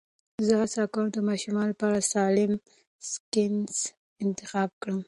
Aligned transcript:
زه 0.45 0.53
هڅه 0.61 0.81
کوم 0.93 1.05
د 1.15 1.17
ماشومانو 1.29 1.71
لپاره 1.73 2.07
سالم 2.13 2.51
سنکس 3.09 3.77
انتخاب 4.23 4.69
کړم. 4.81 4.99